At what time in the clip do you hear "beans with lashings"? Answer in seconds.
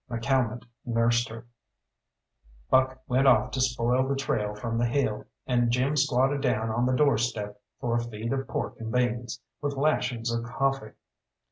8.91-10.31